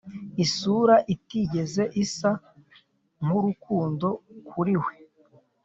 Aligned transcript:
isura 0.43 0.95
itigeze 1.13 1.83
isa 2.03 2.31
nkurukundo 3.23 4.07
kuri 4.49 4.73
we, 4.83 4.93